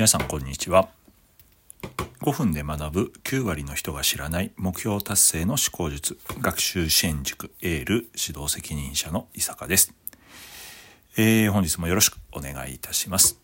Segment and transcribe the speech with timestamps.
[0.00, 0.88] 皆さんこんにちは。
[2.22, 6.16] 5分で学ぶ9割の人が知らない目標達成の思考術。
[6.40, 9.92] 学習支援塾エール指導責任者の伊坂です、
[11.18, 13.38] えー、本日もよろしくお願いいたします。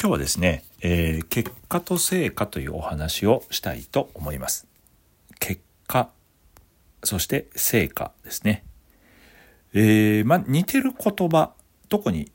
[0.00, 4.68] 今日はですね、えー、結果と成果というお話をしたいと思います。
[5.40, 6.08] 結果
[7.02, 8.62] そして成果ですね。
[9.74, 11.50] えー、まあ似てる言葉
[11.88, 12.30] 特に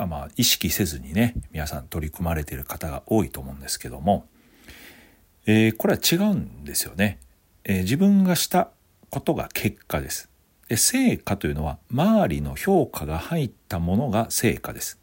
[0.00, 4.26] あまあ意識せずにね皆さん取り組まれている方が多いと思うんですけども、
[5.46, 7.18] えー、これは違うんですよね、
[7.64, 8.70] えー、自分がした
[9.10, 10.30] ことが結果です。
[10.68, 14.98] で成果というのは周りの評価が入ったものが成果です。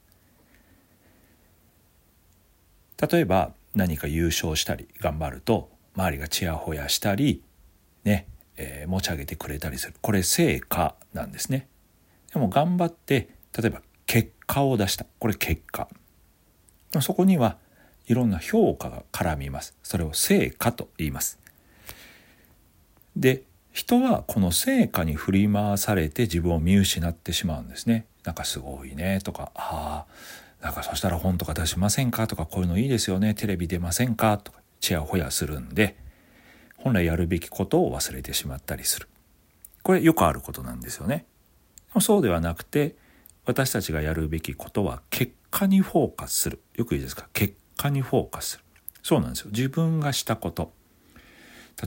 [2.99, 7.43] 例えば何か優勝したり頑張ると周りがちやほやしたり
[8.03, 9.93] ね、えー、持ち上げてくれたりする。
[10.01, 11.67] これ成果なんですね。
[12.33, 15.05] でも頑張って例えば結果を出した。
[15.19, 15.87] これ結果。
[17.01, 17.57] そこには
[18.07, 19.75] いろんな評価が絡みます。
[19.83, 21.37] それを成果と言います。
[23.15, 28.05] で人はこの成果に振り回されて自分を見失ってしまうんですね。
[28.23, 29.19] なんかすごいね。
[29.23, 30.05] とかあ
[30.61, 32.25] あなんかそしたら本とか出しませんか？
[32.25, 33.33] とかこういうのいいですよね。
[33.35, 34.37] テレビ出ませんか？
[34.37, 35.95] とかちやほやするんで
[36.77, 39.07] 本来やるべきことを忘れてしまったりする。
[39.83, 41.25] これよくあることなんですよね。
[41.99, 42.95] そうではなくて
[43.47, 46.59] 私たちがやるべきことは結果にフォーカスする。
[46.75, 48.63] よくいいですか結果にフォーカスする。
[49.01, 49.51] そうなんですよ。
[49.51, 50.73] 自分がしたこと。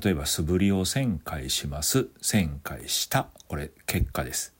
[0.02, 2.08] 例えば素振りを1000回します。
[2.22, 3.28] 1000回した。
[3.46, 4.54] これ結果です。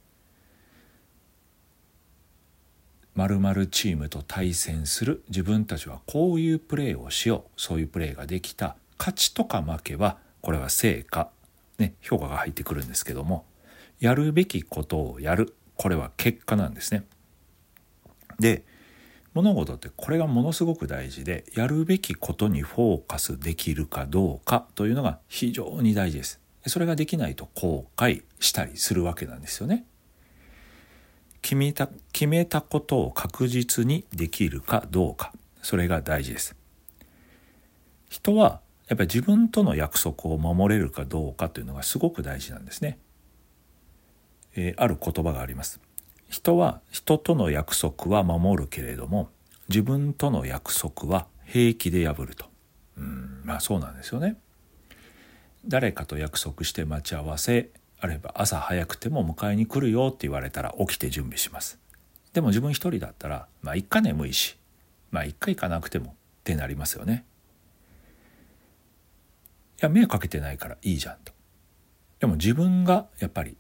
[3.14, 11.30] 〇〇チームと対戦する自分たちはこういうプレーをしようそういうプレーができた勝ちとか負けはこれは成果、
[11.78, 13.44] ね、評価が入ってくるんですけども
[13.98, 17.04] やるべきことをやるこれは結果なんですね。
[18.38, 18.64] で
[19.32, 26.38] 物事ってこれがものすごく大事でやるべきことにフォーカスできるかどうかというのが非常に大事です。
[26.66, 29.86] それができないと後悔したりするわけなんですよね。
[31.40, 35.32] 決めた決めたことを確実にできるかどうか
[35.62, 36.56] それが大事です。
[38.10, 42.98] 人はやっぱり自分との約束を守れるかどうかというのがすごく大事なんですね。
[44.68, 45.80] え、ある言葉があります。
[46.30, 49.30] 人は人との約束は守るけれども
[49.68, 52.46] 自分との約束は平気で破ると。
[52.96, 54.36] うんまあそうなんですよね。
[55.66, 61.78] 誰かと約束して待ち合わせあるいは朝早くても迎えに来るよって言われたら起きて準備します。
[62.32, 64.56] でも自分一人だったらまあ一回眠いし
[65.10, 67.24] まあ一回行かなくてもってなりますよね。
[69.82, 71.32] いや迷惑かけてないからいいじゃんと。
[72.20, 73.56] でも自分がやっぱり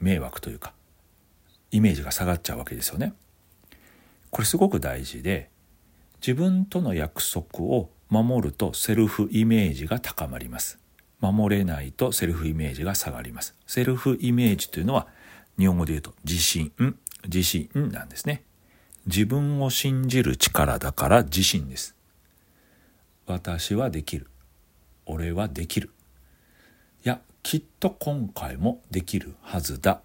[0.00, 0.72] 迷惑というか
[1.70, 3.14] イメージが下がっちゃうわけですよね。
[4.30, 5.50] これすごく大事で
[6.20, 10.78] 自分との約束を守るとセルフイメージが高まります。
[11.20, 13.56] 守れないとセルフイメージが下がります。
[13.66, 15.06] セルフイメージというのは
[15.58, 16.72] 日本語で言うと自信、
[17.24, 18.44] 自信なんですね。
[19.06, 21.94] 自分を信じる力だから自信です。
[23.26, 24.28] 私はできる。
[25.06, 25.90] 俺はできる。
[27.44, 30.00] きっと今回もできるはずだ。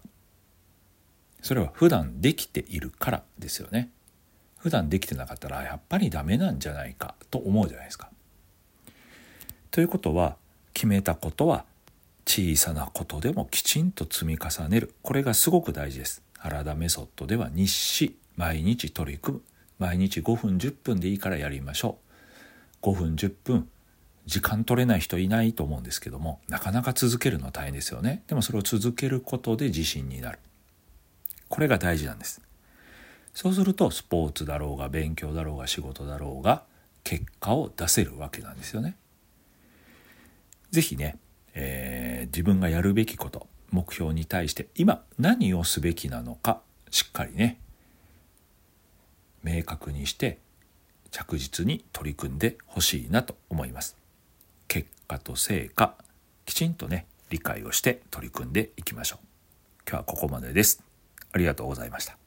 [1.40, 3.90] それは普段できているからですよね。
[4.58, 8.10] 普段できてなかったらやっぱりダメなんじゃないかと思うじゃないですか。
[9.70, 10.36] ということは
[10.74, 11.64] 決めたことは
[12.26, 16.22] 小さなことでもきちんと積み重ねるこれがすごく大事です。
[16.36, 19.42] 原田メソッドでは日誌毎日取り組む
[19.78, 21.96] 毎日5分10分でいいからやりましょ
[22.82, 22.86] う。
[22.86, 23.68] 5分10分
[24.30, 28.22] 時間取れない人いないと思うんですけどもなかなか続けるのは大変ですよね。
[28.28, 30.38] でもそれを続けることで自信になる。
[31.48, 32.40] これが大事なんです。
[33.34, 36.62] そうするとスポーツだろうが勉強だろうが仕事だろうが
[37.02, 38.94] 結果を出せるわけなんですよね。
[40.70, 41.18] 是非ね、
[41.54, 46.60] えー、自分がやるべきこと目標に対して今何をすべきなのか
[46.92, 47.58] しっかりね
[49.42, 50.38] 明確にして
[51.10, 53.99] 着実に取り組んでほしいなと思います。
[54.70, 55.96] 結果と成果
[56.46, 59.26] きちんとね理解をして取り組んでいきましょう。
[59.84, 60.84] 今日はここまでです。
[61.32, 62.19] ありがとうございました。